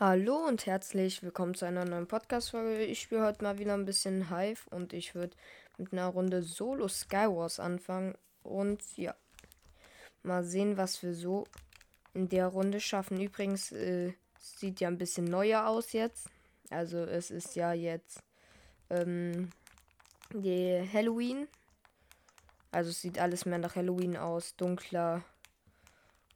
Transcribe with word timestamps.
Hallo 0.00 0.34
und 0.48 0.66
herzlich 0.66 1.22
willkommen 1.22 1.54
zu 1.54 1.66
einer 1.66 1.84
neuen 1.84 2.08
Podcast-Folge. 2.08 2.82
Ich 2.82 3.00
spiele 3.00 3.24
heute 3.24 3.44
mal 3.44 3.60
wieder 3.60 3.74
ein 3.74 3.84
bisschen 3.84 4.28
Hive 4.28 4.68
und 4.70 4.92
ich 4.92 5.14
würde 5.14 5.36
mit 5.78 5.92
einer 5.92 6.08
Runde 6.08 6.42
Solo 6.42 6.88
Skywars 6.88 7.60
anfangen. 7.60 8.16
Und 8.42 8.82
ja, 8.96 9.14
mal 10.24 10.42
sehen, 10.42 10.76
was 10.76 11.00
wir 11.04 11.14
so 11.14 11.44
in 12.12 12.28
der 12.28 12.48
Runde 12.48 12.80
schaffen. 12.80 13.20
Übrigens, 13.20 13.70
äh, 13.70 14.14
sieht 14.36 14.80
ja 14.80 14.88
ein 14.88 14.98
bisschen 14.98 15.26
neuer 15.26 15.68
aus 15.68 15.92
jetzt. 15.92 16.28
Also 16.70 16.98
es 17.04 17.30
ist 17.30 17.54
ja 17.54 17.72
jetzt 17.72 18.18
ähm, 18.90 19.50
die 20.32 20.82
Halloween. 20.92 21.46
Also 22.72 22.90
es 22.90 23.00
sieht 23.00 23.20
alles 23.20 23.46
mehr 23.46 23.58
nach 23.58 23.76
Halloween 23.76 24.16
aus, 24.16 24.56
dunkler 24.56 25.22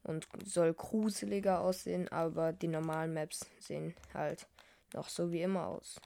und 0.08 0.26
soll 0.44 0.72
gruseliger 0.72 1.60
aussehen, 1.60 2.08
aber 2.08 2.52
die 2.52 2.68
normalen 2.68 3.12
Maps 3.12 3.46
sehen 3.58 3.94
halt 4.14 4.46
noch 4.94 5.08
so 5.08 5.30
wie 5.30 5.42
immer 5.42 5.66
aus. 5.66 6.00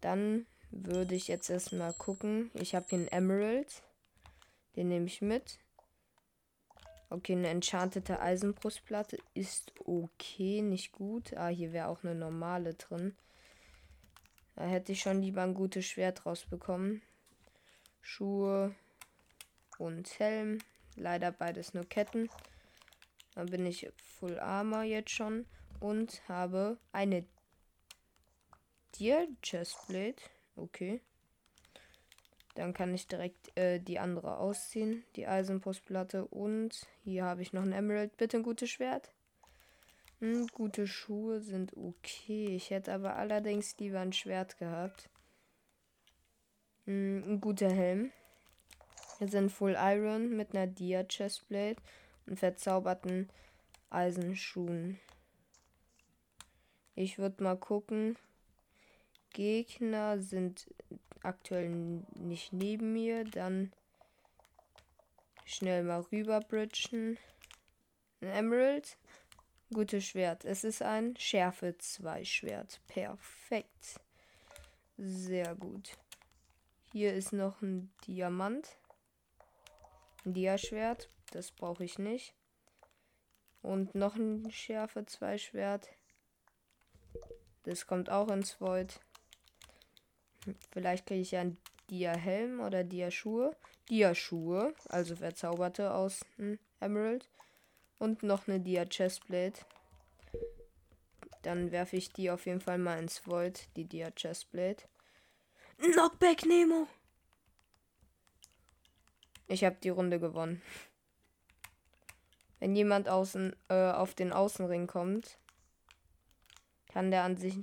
Dann 0.00 0.46
würde 0.70 1.14
ich 1.14 1.28
jetzt 1.28 1.50
erstmal 1.50 1.92
gucken. 1.92 2.50
Ich 2.54 2.74
habe 2.74 2.86
hier 2.88 2.98
einen 2.98 3.08
Emerald. 3.08 3.82
Den 4.76 4.88
nehme 4.88 5.06
ich 5.06 5.22
mit. 5.22 5.58
Okay, 7.10 7.32
eine 7.32 7.48
enchantete 7.48 8.20
Eisenbrustplatte 8.20 9.18
ist 9.34 9.72
okay, 9.84 10.62
nicht 10.62 10.92
gut. 10.92 11.36
Ah, 11.36 11.48
hier 11.48 11.72
wäre 11.72 11.88
auch 11.88 12.02
eine 12.02 12.14
normale 12.14 12.74
drin. 12.74 13.16
Da 14.56 14.64
hätte 14.64 14.92
ich 14.92 15.00
schon 15.00 15.22
lieber 15.22 15.42
ein 15.42 15.54
gutes 15.54 15.86
Schwert 15.86 16.26
rausbekommen. 16.26 17.02
Schuhe 18.00 18.74
und 19.78 20.18
Helm. 20.18 20.58
Leider 20.96 21.30
beides 21.32 21.74
nur 21.74 21.84
Ketten. 21.84 22.28
Dann 23.40 23.48
bin 23.48 23.64
ich 23.64 23.90
Full 24.18 24.38
Armor 24.38 24.82
jetzt 24.82 25.12
schon 25.12 25.46
und 25.80 26.20
habe 26.28 26.76
eine 26.92 27.24
Deer 28.98 29.28
Chestplate. 29.40 30.22
Okay. 30.56 31.00
Dann 32.54 32.74
kann 32.74 32.92
ich 32.92 33.06
direkt 33.06 33.56
äh, 33.56 33.80
die 33.80 33.98
andere 33.98 34.36
ausziehen, 34.36 35.04
die 35.16 35.26
Eisenpostplatte. 35.26 36.26
Und 36.26 36.86
hier 37.02 37.24
habe 37.24 37.40
ich 37.40 37.54
noch 37.54 37.62
ein 37.62 37.72
Emerald. 37.72 38.14
Bitte 38.18 38.36
ein 38.36 38.42
gutes 38.42 38.68
Schwert. 38.68 39.10
Hm, 40.18 40.46
gute 40.48 40.86
Schuhe 40.86 41.40
sind 41.40 41.74
okay. 41.78 42.54
Ich 42.54 42.68
hätte 42.68 42.92
aber 42.92 43.16
allerdings 43.16 43.74
lieber 43.78 44.00
ein 44.00 44.12
Schwert 44.12 44.58
gehabt. 44.58 45.08
Hm, 46.84 47.24
ein 47.26 47.40
guter 47.40 47.70
Helm. 47.70 48.12
Wir 49.18 49.28
sind 49.28 49.48
Full 49.48 49.78
Iron 49.78 50.36
mit 50.36 50.54
einer 50.54 50.66
Dia 50.66 51.04
Chestplate 51.04 51.80
und 52.26 52.38
verzauberten 52.38 53.28
Eisenschuhen. 53.90 55.00
Ich 56.94 57.18
würde 57.18 57.42
mal 57.42 57.56
gucken. 57.56 58.16
Gegner 59.30 60.20
sind 60.20 60.72
aktuell 61.22 61.68
nicht 62.14 62.52
neben 62.52 62.92
mir. 62.92 63.24
Dann 63.24 63.72
schnell 65.44 65.82
mal 65.82 66.00
rüberbridgen. 66.00 67.18
Ein 68.20 68.28
Emerald. 68.28 68.98
Gutes 69.72 70.04
Schwert. 70.04 70.44
Es 70.44 70.64
ist 70.64 70.82
ein 70.82 71.16
Schärfe 71.16 71.76
2 71.78 72.24
Schwert. 72.24 72.80
Perfekt. 72.88 74.00
Sehr 74.98 75.54
gut. 75.54 75.96
Hier 76.92 77.14
ist 77.14 77.32
noch 77.32 77.62
ein 77.62 77.92
Diamant. 78.06 78.76
Ein 80.24 80.34
Diaschwert. 80.34 81.08
Das 81.30 81.52
brauche 81.52 81.84
ich 81.84 81.98
nicht. 81.98 82.34
Und 83.62 83.94
noch 83.94 84.16
ein 84.16 84.50
Schärfe 84.50 85.06
2 85.06 85.38
Schwert. 85.38 85.88
Das 87.64 87.86
kommt 87.86 88.10
auch 88.10 88.28
ins 88.28 88.60
Void. 88.60 89.00
Vielleicht 90.70 91.06
kriege 91.06 91.20
ich 91.20 91.32
ja 91.32 91.42
ein 91.42 91.58
Dia-Helm 91.90 92.60
oder 92.60 92.84
Dia-Schuhe. 92.84 93.54
Dia-Schuhe, 93.88 94.74
also 94.88 95.16
verzauberte 95.16 95.92
aus 95.92 96.24
Emerald. 96.80 97.28
Und 97.98 98.22
noch 98.22 98.48
eine 98.48 98.60
Dia-Chestplate. 98.60 99.60
Dann 101.42 101.70
werfe 101.70 101.96
ich 101.96 102.12
die 102.12 102.30
auf 102.30 102.46
jeden 102.46 102.60
Fall 102.60 102.78
mal 102.78 102.98
ins 102.98 103.26
Void, 103.26 103.68
die 103.76 103.84
Dia-Chestplate. 103.84 104.88
Knockback 105.78 106.46
Nemo! 106.46 106.86
Ich 109.48 109.64
habe 109.64 109.76
die 109.82 109.88
Runde 109.88 110.20
gewonnen. 110.20 110.62
Wenn 112.60 112.76
jemand 112.76 113.08
außen 113.08 113.56
äh, 113.68 113.90
auf 113.90 114.14
den 114.14 114.32
Außenring 114.32 114.86
kommt, 114.86 115.38
kann 116.92 117.10
der 117.10 117.24
an 117.24 117.36
sich 117.36 117.58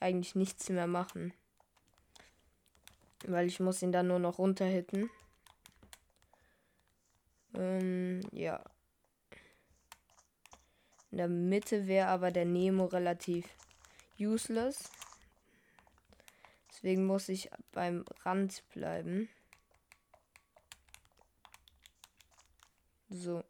eigentlich 0.00 0.34
nichts 0.36 0.68
mehr 0.68 0.86
machen. 0.86 1.34
Weil 3.26 3.48
ich 3.48 3.58
muss 3.58 3.82
ihn 3.82 3.92
dann 3.92 4.06
nur 4.06 4.20
noch 4.20 4.38
runterhitten. 4.38 5.10
Ähm, 7.54 8.20
ja. 8.30 8.62
In 11.10 11.18
der 11.18 11.28
Mitte 11.28 11.86
wäre 11.88 12.08
aber 12.08 12.30
der 12.30 12.44
Nemo 12.44 12.84
relativ 12.84 13.48
useless. 14.20 14.90
Deswegen 16.68 17.06
muss 17.06 17.28
ich 17.28 17.50
beim 17.72 18.04
Rand 18.22 18.62
bleiben. 18.70 19.28
So. 23.08 23.42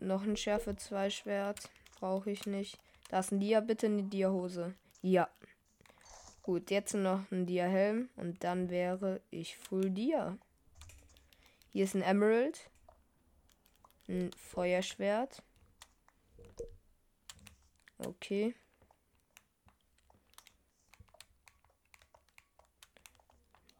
Noch 0.00 0.22
ein 0.22 0.36
Schärfe 0.36 0.76
2 0.76 1.10
Schwert. 1.10 1.70
Brauche 1.98 2.30
ich 2.30 2.46
nicht. 2.46 2.78
Da 3.10 3.20
ist 3.20 3.32
ein 3.32 3.40
Dia, 3.40 3.60
bitte 3.60 3.86
eine 3.86 4.02
Dia-Hose. 4.02 4.74
Ja. 5.02 5.28
Gut, 6.42 6.70
jetzt 6.70 6.94
noch 6.94 7.30
ein 7.30 7.44
Dia-Helm 7.44 8.08
und 8.16 8.42
dann 8.42 8.70
wäre 8.70 9.20
ich 9.30 9.58
Full 9.58 9.90
Dia. 9.90 10.38
Hier 11.72 11.84
ist 11.84 11.94
ein 11.94 12.02
Emerald. 12.02 12.70
Ein 14.08 14.30
Feuerschwert. 14.32 15.42
Okay. 17.98 18.54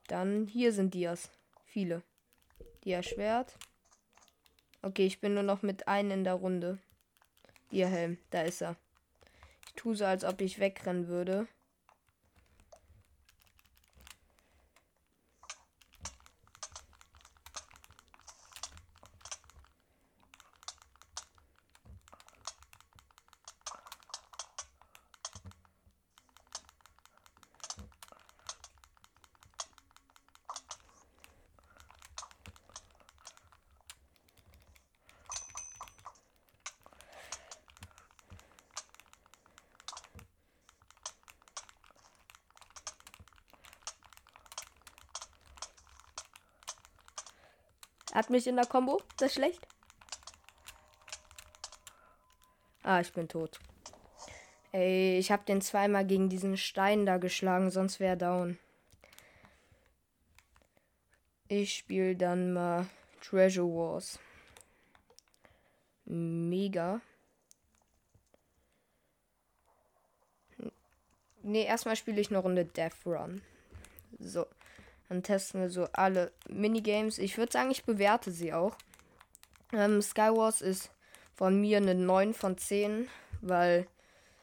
Dann 0.06 0.47
hier 0.47 0.75
sind 0.75 0.92
Dias. 0.92 1.30
Viele. 1.64 2.03
Dia-Schwert. 2.84 3.56
Okay, 4.82 5.06
ich 5.06 5.20
bin 5.20 5.34
nur 5.34 5.42
noch 5.42 5.62
mit 5.62 5.88
einem 5.88 6.10
in 6.10 6.24
der 6.24 6.34
Runde. 6.34 6.78
Ihr 7.70 7.86
Helm, 7.86 8.18
da 8.30 8.42
ist 8.42 8.62
er. 8.62 8.76
Ich 9.66 9.74
tue 9.74 9.94
so, 9.94 10.04
als 10.06 10.24
ob 10.24 10.41
ich 10.41 10.58
wegrennen 10.58 11.06
würde. 11.06 11.46
Hat 48.20 48.28
mich 48.28 48.47
in 48.47 48.56
der 48.56 48.66
Combo. 48.66 49.00
Das 49.16 49.28
ist 49.31 49.36
schlecht. 49.36 49.66
Ah, 52.82 53.00
ich 53.00 53.14
bin 53.14 53.28
tot. 53.28 53.58
Ey, 54.72 55.16
ich 55.16 55.33
habe 55.33 55.47
den 55.47 55.62
zweimal 55.62 56.04
gegen 56.04 56.28
diesen 56.28 56.59
Stein 56.59 57.06
da 57.06 57.16
geschlagen, 57.16 57.71
sonst 57.71 57.98
wäre 57.98 58.18
down. 58.18 58.59
Ich 61.48 61.78
spiele 61.78 62.15
dann 62.15 62.53
mal 62.53 62.91
Treasure 63.22 63.66
Wars. 63.66 64.18
Mega. 66.04 67.00
Ne, 71.42 71.65
erstmal 71.65 71.97
spiele 71.97 72.21
ich 72.21 72.28
eine 72.28 72.41
Runde 72.41 72.66
Death 72.66 73.06
Run. 73.06 73.41
So. 74.18 74.44
Dann 75.10 75.24
testen 75.24 75.60
wir 75.60 75.71
so 75.71 75.89
alle 75.92 76.30
Minigames. 76.48 77.18
Ich 77.18 77.36
würde 77.36 77.51
sagen, 77.51 77.72
ich 77.72 77.84
bewerte 77.84 78.30
sie 78.30 78.53
auch. 78.53 78.77
Ähm, 79.72 80.01
Skywars 80.01 80.60
ist 80.60 80.92
von 81.34 81.60
mir 81.60 81.78
eine 81.78 81.97
9 81.97 82.33
von 82.33 82.57
10, 82.57 83.09
weil 83.41 83.89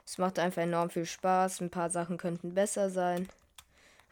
es 0.06 0.18
macht 0.18 0.38
einfach 0.40 0.62
enorm 0.62 0.90
viel 0.90 1.06
Spaß. 1.06 1.62
Ein 1.62 1.70
paar 1.70 1.90
Sachen 1.90 2.18
könnten 2.18 2.54
besser 2.54 2.90
sein. 2.90 3.30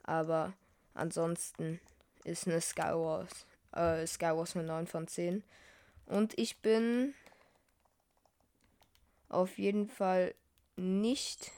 Aber 0.04 0.54
ansonsten 0.94 1.81
ist 2.24 2.48
eine 2.48 2.62
Skywars, 2.62 3.46
äh, 3.74 4.08
Skywars 4.08 4.56
eine 4.56 4.66
9 4.66 4.88
von 4.88 5.10
10. 5.10 5.44
Und 6.06 6.40
ich 6.40 6.62
bin 6.62 7.13
auf 9.28 9.58
jeden 9.58 9.90
Fall 9.90 10.34
nicht 10.78 11.51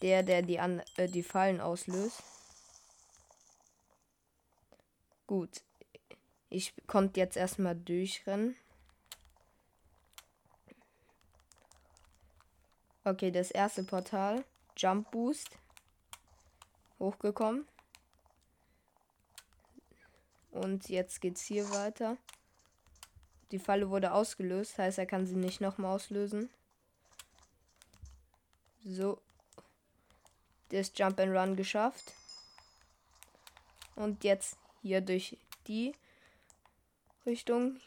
der, 0.00 0.22
der 0.22 0.40
die, 0.40 0.60
an, 0.60 0.80
äh, 0.96 1.08
die 1.08 1.22
Fallen 1.22 1.60
auslöst. 1.60 2.22
Gut. 5.34 5.64
Ich 6.48 6.72
konnte 6.86 7.18
jetzt 7.18 7.36
erstmal 7.36 7.74
durchrennen. 7.74 8.54
Okay, 13.02 13.32
das 13.32 13.50
erste 13.50 13.82
Portal. 13.82 14.44
Jump 14.76 15.10
Boost. 15.10 15.58
Hochgekommen. 17.00 17.66
Und 20.52 20.88
jetzt 20.88 21.20
geht's 21.20 21.42
hier 21.42 21.68
weiter. 21.70 22.16
Die 23.50 23.58
Falle 23.58 23.90
wurde 23.90 24.12
ausgelöst, 24.12 24.78
heißt, 24.78 24.98
er 24.98 25.06
kann 25.06 25.26
sie 25.26 25.34
nicht 25.34 25.60
nochmal 25.60 25.96
auslösen. 25.96 26.48
So. 28.84 29.20
Das 30.68 30.92
Jump 30.94 31.18
and 31.18 31.36
Run 31.36 31.56
geschafft. 31.56 32.12
Und 33.96 34.22
jetzt 34.22 34.58
hier 34.84 35.00
durch 35.00 35.38
die 35.66 35.94
Richtung 37.24 37.80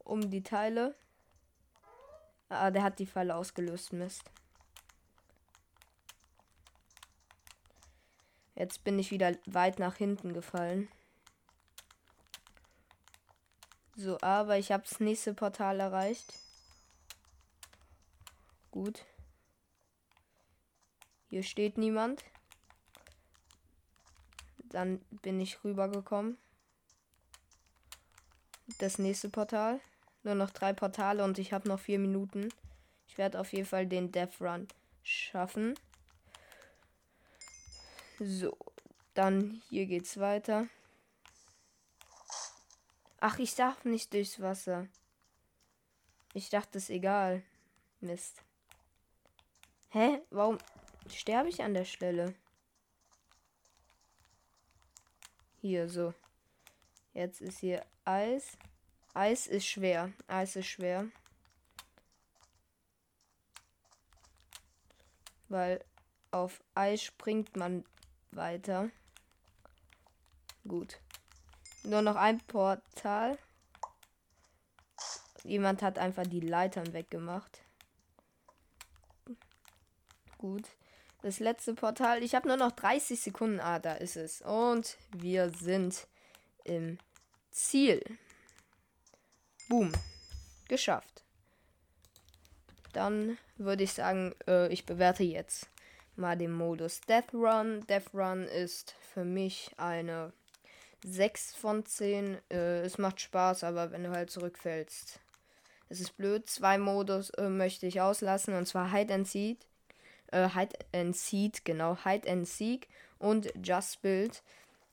um 0.00 0.28
die 0.28 0.42
Teile. 0.42 0.96
Ah, 2.48 2.72
der 2.72 2.82
hat 2.82 2.98
die 2.98 3.06
Falle 3.06 3.36
ausgelöst, 3.36 3.92
Mist. 3.92 4.28
Jetzt 8.56 8.82
bin 8.82 8.98
ich 8.98 9.12
wieder 9.12 9.36
weit 9.46 9.78
nach 9.78 9.94
hinten 9.94 10.34
gefallen. 10.34 10.88
So, 13.94 14.20
aber 14.20 14.58
ich 14.58 14.72
habe 14.72 14.82
das 14.82 14.98
nächste 14.98 15.32
Portal 15.32 15.78
erreicht. 15.78 16.34
Gut. 18.72 19.06
Hier 21.28 21.44
steht 21.44 21.78
niemand. 21.78 22.24
Dann 24.74 24.98
bin 25.22 25.40
ich 25.40 25.62
rübergekommen. 25.62 26.36
Das 28.78 28.98
nächste 28.98 29.28
Portal. 29.28 29.80
Nur 30.24 30.34
noch 30.34 30.50
drei 30.50 30.72
Portale 30.72 31.22
und 31.22 31.38
ich 31.38 31.52
habe 31.52 31.68
noch 31.68 31.78
vier 31.78 32.00
Minuten. 32.00 32.48
Ich 33.06 33.16
werde 33.16 33.38
auf 33.38 33.52
jeden 33.52 33.66
Fall 33.66 33.86
den 33.86 34.10
Death 34.10 34.40
Run 34.40 34.66
schaffen. 35.04 35.74
So, 38.18 38.56
dann 39.14 39.62
hier 39.68 39.86
geht's 39.86 40.18
weiter. 40.18 40.66
Ach, 43.20 43.38
ich 43.38 43.54
darf 43.54 43.84
nicht 43.84 44.12
durchs 44.12 44.40
Wasser. 44.40 44.88
Ich 46.32 46.50
dachte, 46.50 46.78
es 46.78 46.90
egal. 46.90 47.44
Mist. 48.00 48.42
Hä? 49.90 50.20
Warum 50.30 50.58
sterbe 51.08 51.48
ich 51.48 51.62
an 51.62 51.74
der 51.74 51.84
Stelle? 51.84 52.34
Hier, 55.64 55.88
so. 55.88 56.12
Jetzt 57.14 57.40
ist 57.40 57.60
hier 57.60 57.86
Eis. 58.04 58.58
Eis 59.14 59.46
ist 59.46 59.64
schwer. 59.64 60.12
Eis 60.26 60.56
ist 60.56 60.66
schwer. 60.66 61.06
Weil 65.48 65.82
auf 66.32 66.62
Eis 66.74 67.02
springt 67.02 67.56
man 67.56 67.82
weiter. 68.30 68.90
Gut. 70.68 71.00
Nur 71.82 72.02
noch 72.02 72.16
ein 72.16 72.40
Portal. 72.40 73.38
Jemand 75.44 75.80
hat 75.80 75.98
einfach 75.98 76.26
die 76.26 76.40
Leitern 76.40 76.92
weggemacht. 76.92 77.62
Gut. 80.36 80.68
Das 81.24 81.40
letzte 81.40 81.72
Portal. 81.72 82.22
Ich 82.22 82.34
habe 82.34 82.48
nur 82.48 82.58
noch 82.58 82.72
30 82.72 83.18
Sekunden. 83.18 83.58
Ah, 83.58 83.78
da 83.78 83.94
ist 83.94 84.14
es. 84.14 84.42
Und 84.42 84.98
wir 85.10 85.48
sind 85.48 86.06
im 86.64 86.98
Ziel. 87.50 88.02
Boom. 89.70 89.90
Geschafft. 90.68 91.24
Dann 92.92 93.38
würde 93.56 93.84
ich 93.84 93.94
sagen, 93.94 94.34
äh, 94.46 94.70
ich 94.70 94.84
bewerte 94.84 95.22
jetzt 95.22 95.70
mal 96.14 96.36
den 96.36 96.52
Modus 96.52 97.00
Death 97.00 97.32
Run. 97.32 97.86
Death 97.86 98.12
Run 98.12 98.42
ist 98.42 98.94
für 99.14 99.24
mich 99.24 99.70
eine 99.78 100.30
6 101.06 101.54
von 101.54 101.86
10. 101.86 102.36
Äh, 102.50 102.82
es 102.82 102.98
macht 102.98 103.22
Spaß, 103.22 103.64
aber 103.64 103.92
wenn 103.92 104.04
du 104.04 104.10
halt 104.10 104.28
zurückfällst. 104.28 105.20
Es 105.88 106.00
ist 106.00 106.18
blöd. 106.18 106.50
Zwei 106.50 106.76
Modus 106.76 107.30
äh, 107.30 107.48
möchte 107.48 107.86
ich 107.86 108.02
auslassen. 108.02 108.52
Und 108.52 108.66
zwar 108.66 108.92
Hide 108.92 109.14
and 109.14 109.26
Seek. 109.26 109.66
Äh, 110.34 110.48
Hide 110.50 110.76
and 110.92 111.16
Seek, 111.16 111.64
genau. 111.64 111.96
Hide 112.04 112.28
and 112.30 112.46
Seek 112.46 112.88
und 113.18 113.52
Just 113.62 114.02
Build. 114.02 114.42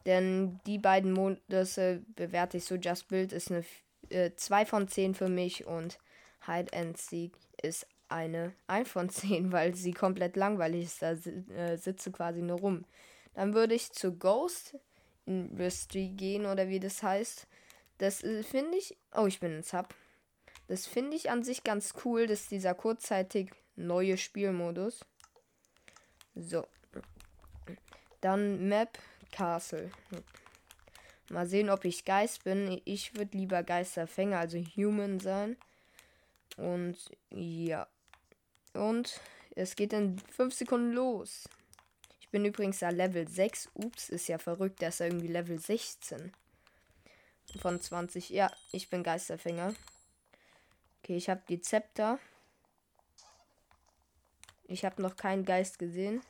Denn 0.05 0.59
die 0.65 0.77
beiden 0.77 1.11
Modus 1.11 1.75
bewerte 2.15 2.57
ich 2.57 2.65
so. 2.65 2.75
Just 2.75 3.07
Build 3.07 3.33
ist 3.33 3.51
eine 3.51 3.65
äh, 4.09 4.31
2 4.35 4.65
von 4.65 4.87
10 4.87 5.15
für 5.15 5.29
mich. 5.29 5.65
Und 5.65 5.97
Hide 6.45 6.71
and 6.73 6.97
Seek 6.97 7.33
ist 7.61 7.87
eine 8.07 8.53
1 8.67 8.89
von 8.89 9.09
10, 9.09 9.51
weil 9.51 9.75
sie 9.75 9.93
komplett 9.93 10.35
langweilig 10.35 10.85
ist. 10.85 11.01
Da 11.01 11.11
äh, 11.11 11.77
sitze 11.77 12.11
quasi 12.11 12.41
nur 12.41 12.59
rum. 12.59 12.85
Dann 13.33 13.53
würde 13.53 13.73
ich 13.75 13.91
zu 13.91 14.13
Ghost 14.17 14.77
Industry 15.25 16.09
gehen 16.09 16.45
oder 16.45 16.67
wie 16.67 16.79
das 16.79 17.01
heißt. 17.01 17.47
Das 17.97 18.23
äh, 18.23 18.43
finde 18.43 18.77
ich. 18.77 18.97
Oh, 19.15 19.25
ich 19.25 19.39
bin 19.39 19.57
ein 19.57 19.63
Sub. 19.63 19.93
Das 20.67 20.87
finde 20.87 21.17
ich 21.17 21.29
an 21.29 21.43
sich 21.43 21.63
ganz 21.63 21.93
cool, 22.05 22.27
dass 22.27 22.47
dieser 22.47 22.73
kurzzeitig 22.73 23.51
neue 23.75 24.17
Spielmodus. 24.17 25.05
So. 26.35 26.67
Dann 28.21 28.67
Map 28.67 28.97
Castle. 29.31 29.91
Mal 31.29 31.47
sehen, 31.47 31.69
ob 31.69 31.85
ich 31.85 32.05
Geist 32.05 32.43
bin. 32.43 32.81
Ich 32.85 33.15
würde 33.15 33.37
lieber 33.37 33.63
Geisterfänger, 33.63 34.39
also 34.39 34.57
Human 34.57 35.19
sein. 35.19 35.57
Und 36.57 36.97
ja. 37.29 37.87
Und 38.73 39.19
es 39.55 39.75
geht 39.75 39.93
in 39.93 40.19
5 40.19 40.53
Sekunden 40.53 40.91
los 40.91 41.45
bin 42.31 42.45
übrigens 42.45 42.79
da 42.79 42.89
Level 42.89 43.27
6. 43.27 43.69
Ups, 43.73 44.09
ist 44.09 44.27
ja 44.27 44.37
verrückt. 44.37 44.81
Der 44.81 44.89
ist 44.89 44.99
ja 44.99 45.07
irgendwie 45.07 45.27
Level 45.27 45.59
16. 45.59 46.31
Von 47.59 47.79
20. 47.79 48.29
Ja, 48.29 48.49
ich 48.71 48.89
bin 48.89 49.03
Geisterfänger. 49.03 49.73
Okay, 51.03 51.17
ich 51.17 51.29
habe 51.29 51.41
die 51.49 51.61
Zepter. 51.61 52.19
Ich 54.71 54.85
habe 54.85 55.01
noch 55.01 55.17
keinen 55.17 55.43
Geist 55.43 55.79
gesehen. 55.79 56.21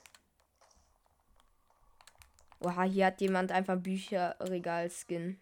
Oha, 2.59 2.81
hier 2.81 3.05
hat 3.05 3.21
jemand 3.21 3.51
einfach 3.51 3.77
Bücherregal-Skin. 3.77 5.39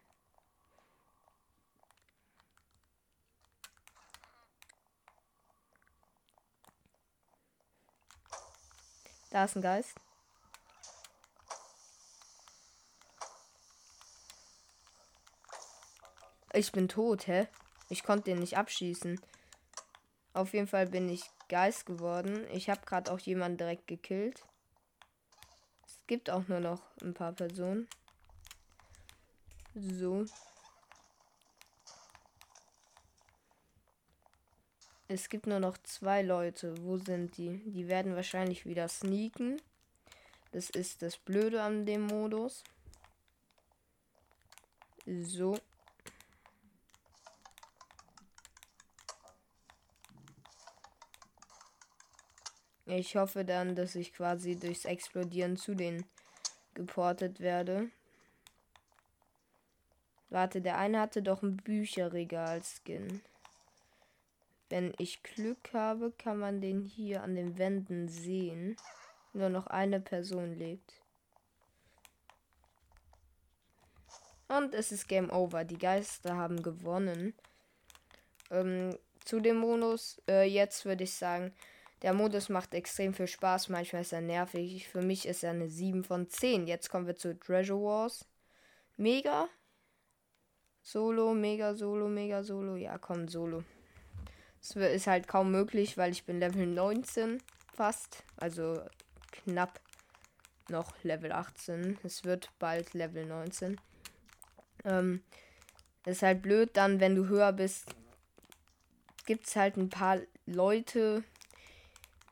Da 9.29 9.45
ist 9.45 9.55
ein 9.55 9.61
Geist. 9.61 9.95
Ich 16.51 16.73
bin 16.73 16.89
tot, 16.89 17.27
hä? 17.27 17.47
Ich 17.87 18.03
konnte 18.03 18.25
den 18.25 18.39
nicht 18.39 18.57
abschießen. 18.57 19.21
Auf 20.33 20.53
jeden 20.53 20.67
Fall 20.67 20.87
bin 20.87 21.09
ich 21.09 21.23
Geist 21.47 21.85
geworden. 21.85 22.45
Ich 22.51 22.69
habe 22.69 22.81
gerade 22.85 23.11
auch 23.11 23.19
jemanden 23.19 23.57
direkt 23.57 23.87
gekillt. 23.87 24.45
Es 25.85 25.99
gibt 26.07 26.29
auch 26.29 26.47
nur 26.47 26.59
noch 26.59 26.81
ein 27.01 27.13
paar 27.13 27.33
Personen. 27.33 27.87
So. 29.73 30.25
Es 35.07 35.29
gibt 35.29 35.47
nur 35.47 35.59
noch 35.59 35.77
zwei 35.79 36.21
Leute. 36.21 36.75
Wo 36.83 36.97
sind 36.97 37.35
die? 37.37 37.57
Die 37.71 37.87
werden 37.87 38.15
wahrscheinlich 38.15 38.67
wieder 38.67 38.87
sneaken. 38.87 39.59
Das 40.51 40.69
ist 40.69 41.01
das 41.01 41.17
Blöde 41.17 41.63
an 41.63 41.85
dem 41.87 42.01
Modus. 42.01 42.63
So. 45.05 45.57
Ich 52.89 53.15
hoffe 53.15 53.45
dann, 53.45 53.75
dass 53.75 53.93
ich 53.93 54.13
quasi 54.13 54.55
durchs 54.55 54.85
Explodieren 54.85 55.57
zu 55.57 55.75
denen 55.75 56.05
geportet 56.73 57.39
werde. 57.39 57.91
Warte, 60.31 60.59
der 60.59 60.79
eine 60.79 60.99
hatte 60.99 61.21
doch 61.21 61.43
ein 61.43 61.57
Bücherregal-Skin. 61.57 63.21
Wenn 64.69 64.93
ich 64.97 65.21
Glück 65.21 65.71
habe, 65.71 66.11
kann 66.17 66.39
man 66.39 66.61
den 66.61 66.81
hier 66.81 67.21
an 67.21 67.35
den 67.35 67.59
Wänden 67.59 68.07
sehen. 68.07 68.75
Nur 69.33 69.49
noch 69.49 69.67
eine 69.67 69.99
Person 69.99 70.55
lebt. 70.55 70.93
Und 74.47 74.73
es 74.73 74.91
ist 74.91 75.07
Game 75.07 75.29
Over. 75.29 75.63
Die 75.63 75.77
Geister 75.77 76.35
haben 76.35 76.63
gewonnen. 76.63 77.35
Ähm, 78.49 78.97
zu 79.25 79.39
dem 79.39 79.57
Modus, 79.57 80.19
äh, 80.27 80.47
jetzt 80.47 80.85
würde 80.85 81.03
ich 81.03 81.13
sagen, 81.13 81.53
Der 82.01 82.13
Modus 82.13 82.49
macht 82.49 82.73
extrem 82.73 83.13
viel 83.13 83.27
Spaß, 83.27 83.69
manchmal 83.69 84.03
ist 84.03 84.13
er 84.13 84.21
nervig. 84.21 84.87
Für 84.87 85.01
mich 85.01 85.27
ist 85.27 85.43
er 85.43 85.51
eine 85.51 85.69
7 85.69 86.03
von 86.03 86.29
10. 86.29 86.67
Jetzt 86.67 86.89
kommen 86.89 87.07
wir 87.07 87.15
zu 87.15 87.37
Treasure 87.37 87.81
Wars. 87.81 88.25
Mega. 88.95 89.49
Solo, 90.81 91.33
Mega, 91.33 91.75
Solo, 91.75 92.07
Mega, 92.07 92.43
Solo. 92.43 92.75
Ja, 92.75 92.97
komm, 92.97 93.27
Solo. 93.27 93.63
Es 94.61 94.75
ist 94.75 95.07
halt 95.07 95.27
kaum 95.27 95.51
möglich, 95.51 95.97
weil 95.97 96.11
ich 96.11 96.25
bin 96.25 96.39
Level 96.39 96.65
19 96.65 97.41
fast. 97.73 98.23
Also 98.37 98.81
knapp 99.31 99.79
noch 100.69 100.93
Level 101.03 101.31
18. 101.31 101.97
Es 102.03 102.23
wird 102.23 102.49
bald 102.59 102.93
Level 102.93 103.25
19. 103.25 103.79
Ähm, 104.85 105.23
ist 106.05 106.21
halt 106.21 106.41
blöd 106.41 106.71
dann, 106.73 106.99
wenn 106.99 107.15
du 107.15 107.27
höher 107.27 107.51
bist, 107.51 107.85
gibt 109.25 109.47
es 109.47 109.55
halt 109.55 109.77
ein 109.77 109.89
paar 109.89 110.19
Leute, 110.45 111.23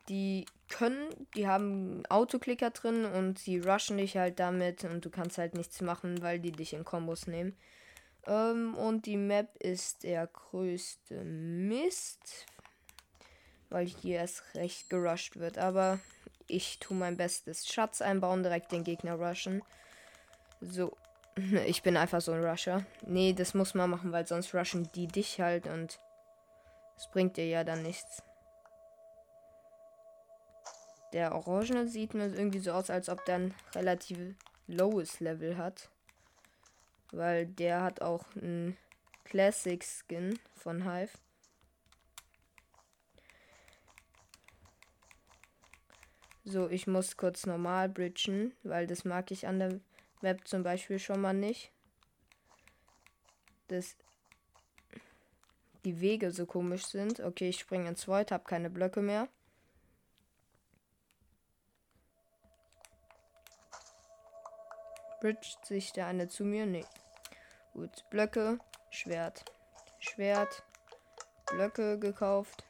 die 0.10 0.46
können, 0.70 1.08
die 1.36 1.48
haben 1.48 2.06
Autoklicker 2.08 2.72
drin 2.72 3.06
und 3.06 3.40
sie 3.40 3.60
rushen 3.60 3.98
dich 3.98 4.18
halt 4.18 4.40
damit 4.40 4.84
und 4.84 5.06
du 5.06 5.10
kannst 5.10 5.38
halt 5.38 5.54
nichts 5.54 5.82
machen, 5.82 6.22
weil 6.22 6.40
die 6.40 6.52
dich 6.52 6.74
in 6.74 6.86
Kombos 6.86 7.28
nehmen. 7.28 7.56
Ähm, 8.26 8.76
und 8.76 9.06
die 9.06 9.18
Map 9.18 9.56
ist 9.58 10.04
der 10.04 10.28
größte 10.28 11.24
Mist, 11.24 12.46
weil 13.70 13.88
hier 13.88 14.18
erst 14.18 14.44
recht 14.56 14.90
gerusht 14.90 15.38
wird. 15.38 15.58
Aber 15.58 16.00
ich 16.48 16.80
tue 16.80 16.98
mein 16.98 17.18
Bestes. 17.18 17.68
Schatz 17.68 18.02
einbauen, 18.02 18.44
direkt 18.44 18.72
den 18.72 18.84
Gegner 18.84 19.16
rushen. 19.16 19.64
So. 20.62 20.96
Ich 21.68 21.84
bin 21.84 21.98
einfach 21.98 22.20
so 22.20 22.32
ein 22.32 22.44
Rusher. 22.44 22.84
Nee, 23.06 23.32
das 23.32 23.54
muss 23.54 23.76
man 23.76 23.92
machen, 23.92 24.12
weil 24.12 24.26
sonst 24.26 24.56
rushen 24.56 24.90
die 24.96 25.06
dich 25.06 25.40
halt 25.40 25.68
und 25.68 26.00
es 26.98 27.08
bringt 27.12 27.38
dir 27.38 27.48
ja 27.48 27.64
dann 27.64 27.84
nichts. 27.84 28.24
Der 31.14 31.34
Orangene 31.34 31.88
sieht 31.88 32.14
mir 32.14 32.28
irgendwie 32.28 32.60
so 32.60 32.72
aus, 32.72 32.90
als 32.90 33.10
ob 33.10 33.24
der 33.26 33.36
ein 33.36 33.54
relativ 33.74 34.18
lowes 34.68 35.20
Level 35.20 35.58
hat. 35.58 35.90
Weil 37.12 37.46
der 37.46 37.82
hat 37.82 38.02
auch 38.02 38.26
einen 38.36 38.78
Classic 39.24 39.84
Skin 39.84 40.40
von 40.56 40.84
Hive. 40.84 41.18
So, 46.44 46.70
ich 46.70 46.88
muss 46.88 47.18
kurz 47.18 47.46
normal 47.46 47.90
bridgen, 47.90 48.54
weil 48.64 48.88
das 48.88 49.04
mag 49.04 49.32
ich 49.32 49.48
an 49.48 49.60
der 49.60 49.80
Map 50.22 50.48
zum 50.48 50.64
Beispiel 50.64 50.98
schon 50.98 51.20
mal 51.20 51.34
nicht. 51.34 51.72
Dass 53.68 53.98
die 55.84 56.00
Wege 56.00 56.32
so 56.32 56.46
komisch 56.46 56.86
sind. 56.86 57.20
Okay, 57.20 57.50
ich 57.50 57.60
springe 57.60 57.90
ins 57.90 58.08
Void, 58.08 58.32
habe 58.32 58.46
keine 58.46 58.70
Blöcke 58.70 59.02
mehr. 59.02 59.28
Bridget 65.20 65.66
sich 65.66 65.94
der 65.94 66.08
eine 66.08 66.28
zu 66.28 66.46
mir? 66.46 66.66
Nee. 66.66 66.86
Gut, 67.74 68.06
Blöcke, 68.10 68.60
Schwert. 68.90 69.46
Schwert, 70.00 70.64
Blöcke 71.48 72.00
gekauft. 72.00 72.64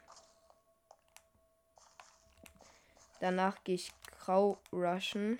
Danach 3.19 3.63
gehe 3.63 3.75
ich 3.75 3.91
grau 4.19 4.59
rushen. 4.71 5.39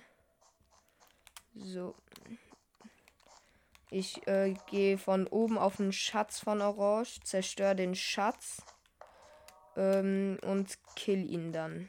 So. 1.54 1.94
Ich 3.90 4.26
äh, 4.26 4.54
gehe 4.66 4.98
von 4.98 5.26
oben 5.26 5.56
auf 5.56 5.76
den 5.76 5.92
Schatz 5.92 6.40
von 6.40 6.60
Orange, 6.60 7.20
zerstöre 7.24 7.74
den 7.74 7.94
Schatz 7.94 8.62
ähm, 9.76 10.38
und 10.42 10.78
kill 10.94 11.30
ihn 11.30 11.52
dann. 11.52 11.88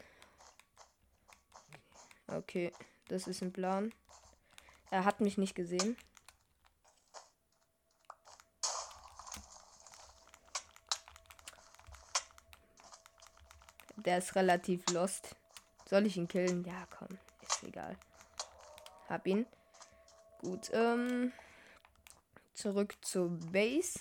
Okay, 2.27 2.71
das 3.07 3.27
ist 3.27 3.41
ein 3.41 3.51
Plan. 3.51 3.93
Er 4.91 5.05
hat 5.05 5.21
mich 5.21 5.37
nicht 5.37 5.55
gesehen. 5.55 5.95
Der 13.97 14.17
ist 14.17 14.35
relativ 14.35 14.89
lost. 14.91 15.35
Soll 15.85 16.05
ich 16.05 16.17
ihn 16.17 16.27
killen? 16.27 16.63
Ja, 16.63 16.87
komm. 16.89 17.17
Ist 17.41 17.63
egal. 17.63 17.95
Hab 19.07 19.27
ihn. 19.27 19.45
Gut, 20.39 20.71
ähm. 20.73 21.33
Zurück 22.53 22.95
zur 23.01 23.29
Base. 23.51 23.99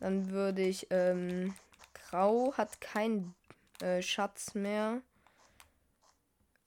Dann 0.00 0.30
würde 0.30 0.62
ich, 0.62 0.86
ähm. 0.90 1.54
Grau 1.94 2.54
hat 2.56 2.80
keinen 2.80 3.34
äh, 3.80 4.02
Schatz 4.02 4.54
mehr. 4.54 5.02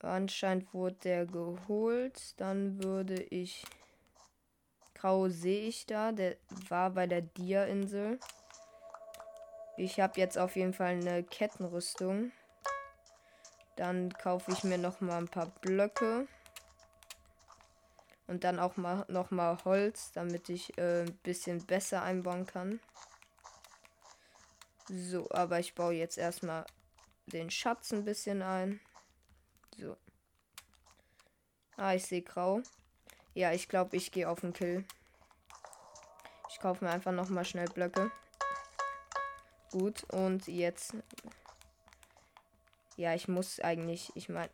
Anscheinend 0.06 0.74
wurde 0.74 0.96
der 1.04 1.26
geholt. 1.26 2.40
Dann 2.40 2.84
würde 2.84 3.22
ich. 3.22 3.66
Grau 4.94 5.30
sehe 5.30 5.68
ich 5.68 5.86
da. 5.86 6.12
Der 6.12 6.38
war 6.70 6.92
bei 6.92 7.08
der 7.08 7.22
Dia-Insel. 7.22 8.20
Ich 9.78 10.00
habe 10.00 10.20
jetzt 10.20 10.38
auf 10.38 10.56
jeden 10.56 10.74
Fall 10.74 10.94
eine 10.94 11.24
Kettenrüstung. 11.24 12.32
Dann 13.76 14.14
kaufe 14.14 14.52
ich 14.52 14.64
mir 14.64 14.78
noch 14.78 15.02
mal 15.02 15.18
ein 15.18 15.28
paar 15.28 15.48
Blöcke. 15.62 16.28
Und 18.28 18.44
dann 18.44 18.60
auch 18.60 18.78
mal 18.78 19.06
noch 19.08 19.32
mal 19.32 19.58
Holz, 19.66 20.12
damit 20.14 20.50
ich 20.50 20.78
äh, 20.78 21.04
ein 21.04 21.16
bisschen 21.24 21.64
besser 21.66 22.02
einbauen 22.02 22.46
kann. 22.46 22.80
So, 24.88 25.30
aber 25.32 25.60
ich 25.60 25.76
baue 25.76 25.94
jetzt 25.94 26.18
erstmal 26.18 26.66
den 27.28 27.50
Schatz 27.50 27.92
ein 27.92 28.06
bisschen 28.06 28.42
ein. 28.42 28.80
So. 29.77 29.98
Ah, 31.77 31.94
ich 31.94 32.05
sehe 32.05 32.22
grau. 32.22 32.62
Ja, 33.34 33.51
ich 33.51 33.67
glaube, 33.67 33.98
ich 33.98 34.12
gehe 34.12 34.29
auf 34.29 34.41
den 34.41 34.53
Kill. 34.53 34.86
Ich 36.50 36.60
kaufe 36.60 36.86
mir 36.86 36.91
einfach 36.91 37.12
noch 37.12 37.29
mal 37.29 37.46
schnell 37.46 37.67
Blöcke. 37.67 38.12
Gut, 39.72 40.05
und 40.13 40.48
jetzt 40.48 40.96
ja, 42.98 43.13
ich 43.13 43.27
muss 43.27 43.60
eigentlich, 43.60 44.12
ich 44.15 44.29
meine, 44.29 44.50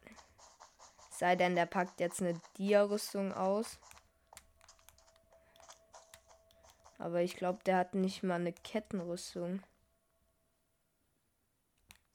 sei 1.11 1.35
denn, 1.35 1.55
der 1.55 1.67
packt 1.67 1.99
jetzt 1.99 2.21
eine 2.21 2.39
Dia-Rüstung 2.57 3.33
aus. 3.33 3.77
Aber 6.97 7.21
ich 7.21 7.35
glaube, 7.35 7.63
der 7.65 7.77
hat 7.77 7.93
nicht 7.93 8.23
mal 8.23 8.35
eine 8.35 8.53
Kettenrüstung. 8.53 9.61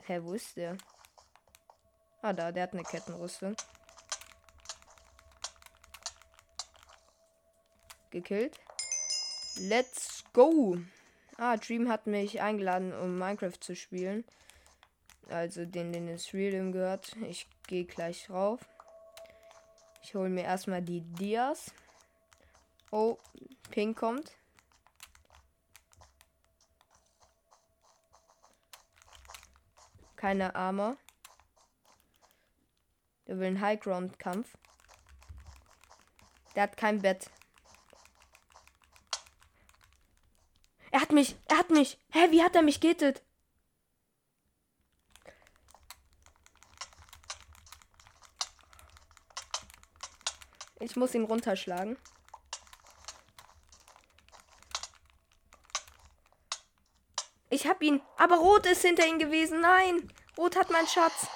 Hä, 0.05 0.21
wo 0.23 0.33
ist 0.33 0.57
der? 0.57 0.77
Ah, 2.27 2.33
da, 2.33 2.51
der 2.51 2.65
hat 2.65 2.73
eine 2.73 2.83
Kettenrüstung. 2.83 3.55
Gekillt. 8.11 8.59
Let's 9.61 10.25
go! 10.33 10.77
Ah, 11.37 11.57
Dream 11.57 11.89
hat 11.89 12.09
mich 12.09 12.43
eingeladen, 12.43 12.93
um 12.93 13.17
Minecraft 13.17 13.61
zu 13.61 13.77
spielen. 13.77 14.25
Also 15.29 15.67
den, 15.67 15.93
den 15.93 16.09
es 16.09 16.35
Realm 16.35 16.73
gehört. 16.73 17.15
Ich 17.29 17.47
gehe 17.69 17.85
gleich 17.85 18.29
rauf. 18.29 18.59
Ich 20.03 20.17
hole 20.17 20.29
mir 20.29 20.43
erstmal 20.43 20.83
die 20.83 21.03
Dias. 21.03 21.71
Oh, 22.91 23.19
Pink 23.71 23.97
kommt. 23.97 24.33
Keine 30.17 30.57
Armor. 30.57 30.97
Der 33.27 33.39
will 33.39 33.47
einen 33.47 33.61
Highground-Kampf. 33.61 34.57
Der 36.55 36.65
hat 36.65 36.77
kein 36.77 37.03
Bett. 37.03 37.31
Er 40.91 41.01
hat 41.01 41.13
mich! 41.13 41.37
Er 41.49 41.59
hat 41.59 41.71
mich! 41.71 41.99
Hä, 42.11 42.31
wie 42.31 42.43
hat 42.43 42.55
er 42.55 42.63
mich 42.63 42.81
getötet? 42.81 43.23
Ich 50.79 50.95
muss 50.95 51.15
ihn 51.15 51.25
runterschlagen. 51.25 51.99
Ich 57.51 57.67
hab 57.67 57.83
ihn. 57.83 58.01
Aber 58.17 58.37
Rot 58.37 58.67
ist 58.67 58.83
hinter 58.83 59.07
ihm 59.07 59.19
gewesen. 59.19 59.61
Nein. 59.61 60.13
Rot 60.37 60.57
hat 60.57 60.71
meinen 60.71 60.87
Schatz. 60.87 61.27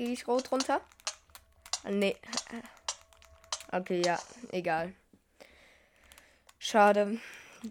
Gehe 0.00 0.14
ich 0.14 0.26
Rot 0.26 0.50
runter? 0.50 0.80
Nee. 1.86 2.16
Okay, 3.70 4.00
ja. 4.02 4.18
Egal. 4.50 4.94
Schade. 6.58 7.18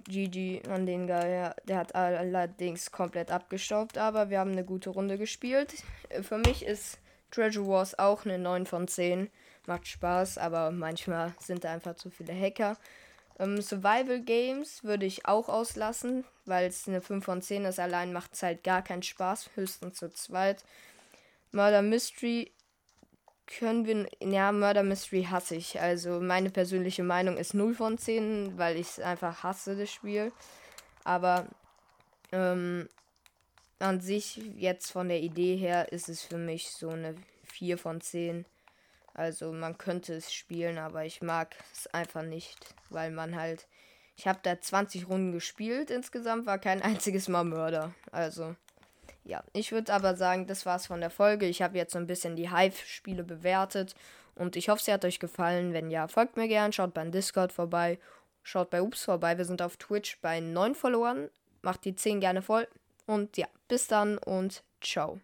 GG 0.07 0.61
an 0.69 0.85
den 0.85 1.07
Guy. 1.07 1.49
Der 1.63 1.77
hat 1.77 1.95
allerdings 1.95 2.91
komplett 2.91 3.31
abgestaubt. 3.31 3.97
Aber 3.97 4.29
wir 4.29 4.37
haben 4.37 4.51
eine 4.51 4.63
gute 4.63 4.91
Runde 4.91 5.17
gespielt. 5.17 5.73
Für 6.21 6.37
mich 6.37 6.63
ist 6.63 6.99
Treasure 7.31 7.67
Wars 7.67 7.97
auch 7.97 8.25
eine 8.25 8.37
9 8.37 8.67
von 8.67 8.87
10. 8.87 9.31
Macht 9.65 9.87
Spaß, 9.87 10.37
aber 10.37 10.69
manchmal 10.69 11.33
sind 11.39 11.63
da 11.63 11.73
einfach 11.73 11.95
zu 11.95 12.11
viele 12.11 12.39
Hacker. 12.39 12.77
Ähm, 13.39 13.59
Survival 13.59 14.21
Games 14.21 14.83
würde 14.83 15.07
ich 15.07 15.25
auch 15.25 15.49
auslassen, 15.49 16.25
weil 16.45 16.67
es 16.67 16.87
eine 16.87 17.01
5 17.01 17.25
von 17.25 17.41
10 17.41 17.65
ist. 17.65 17.79
Allein 17.79 18.13
macht 18.13 18.35
es 18.35 18.43
halt 18.43 18.63
gar 18.63 18.83
keinen 18.83 19.01
Spaß, 19.01 19.49
höchstens 19.55 19.97
zu 19.97 20.11
zweit. 20.13 20.63
Murder 21.51 21.81
Mystery 21.81 22.51
können 23.45 23.85
wir. 23.85 24.07
Ja, 24.21 24.51
Murder 24.51 24.83
Mystery 24.83 25.23
hasse 25.23 25.55
ich. 25.55 25.79
Also 25.79 26.19
meine 26.19 26.49
persönliche 26.49 27.03
Meinung 27.03 27.37
ist 27.37 27.53
0 27.53 27.73
von 27.73 27.97
10, 27.97 28.57
weil 28.57 28.77
ich 28.77 28.87
es 28.87 28.99
einfach 28.99 29.43
hasse, 29.43 29.75
das 29.75 29.91
Spiel. 29.91 30.31
Aber 31.03 31.47
ähm, 32.31 32.87
an 33.79 34.01
sich, 34.01 34.37
jetzt 34.55 34.91
von 34.91 35.09
der 35.09 35.21
Idee 35.21 35.55
her, 35.55 35.91
ist 35.91 36.09
es 36.09 36.21
für 36.23 36.37
mich 36.37 36.71
so 36.71 36.89
eine 36.89 37.15
4 37.45 37.77
von 37.77 38.01
10. 38.01 38.45
Also 39.13 39.51
man 39.51 39.77
könnte 39.77 40.13
es 40.13 40.31
spielen, 40.31 40.77
aber 40.77 41.05
ich 41.05 41.21
mag 41.21 41.55
es 41.73 41.87
einfach 41.87 42.23
nicht, 42.23 42.75
weil 42.89 43.11
man 43.11 43.35
halt. 43.35 43.67
Ich 44.15 44.27
habe 44.27 44.39
da 44.43 44.59
20 44.59 45.07
Runden 45.07 45.31
gespielt 45.31 45.89
insgesamt, 45.91 46.45
war 46.45 46.59
kein 46.59 46.81
einziges 46.81 47.29
Mal 47.29 47.45
Mörder. 47.45 47.93
Also 48.11 48.55
ja, 49.29 49.43
ich 49.53 49.71
würde 49.71 49.93
aber 49.93 50.15
sagen, 50.15 50.47
das 50.47 50.65
war's 50.65 50.87
von 50.87 51.01
der 51.01 51.11
Folge. 51.11 51.45
Ich 51.45 51.61
habe 51.61 51.77
jetzt 51.77 51.93
so 51.93 51.99
ein 51.99 52.07
bisschen 52.07 52.35
die 52.35 52.51
Hive-Spiele 52.51 53.23
bewertet 53.23 53.93
und 54.35 54.55
ich 54.55 54.69
hoffe, 54.69 54.83
sie 54.83 54.91
hat 54.91 55.05
euch 55.05 55.19
gefallen. 55.19 55.71
Wenn 55.71 55.91
ja, 55.91 56.07
folgt 56.07 56.35
mir 56.35 56.47
gern, 56.47 56.73
schaut 56.73 56.93
beim 56.93 57.11
Discord 57.11 57.53
vorbei, 57.53 57.99
schaut 58.41 58.71
bei 58.71 58.81
Ups 58.81 59.05
vorbei. 59.05 59.37
Wir 59.37 59.45
sind 59.45 59.61
auf 59.61 59.77
Twitch 59.77 60.19
bei 60.21 60.39
9 60.39 60.73
Followern. 60.73 61.29
Macht 61.61 61.85
die 61.85 61.95
10 61.95 62.21
gerne 62.21 62.41
voll. 62.41 62.67
Und 63.05 63.37
ja, 63.37 63.47
bis 63.67 63.87
dann 63.87 64.17
und 64.17 64.63
ciao. 64.81 65.19